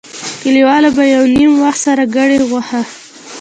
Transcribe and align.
کلیوالو 0.41 0.89
به 0.97 1.03
یو 1.15 1.23
نیم 1.35 1.51
وخت 1.63 1.81
سره 1.87 2.03
کړې 2.15 2.37
غوښه. 2.49 2.81